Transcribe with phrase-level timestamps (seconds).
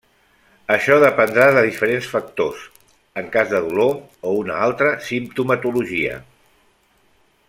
[0.75, 2.63] Això, dependrà de diferents factors,
[3.23, 3.93] en cas de dolor
[4.31, 6.17] o una altra simptomatologia.